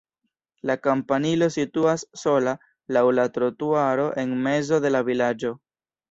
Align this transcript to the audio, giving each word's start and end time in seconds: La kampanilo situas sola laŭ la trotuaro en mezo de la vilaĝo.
La 0.69 0.75
kampanilo 0.85 1.49
situas 1.55 2.05
sola 2.21 2.53
laŭ 2.97 3.03
la 3.17 3.25
trotuaro 3.35 4.07
en 4.23 4.33
mezo 4.47 4.81
de 4.87 4.93
la 4.95 5.03
vilaĝo. 5.11 5.53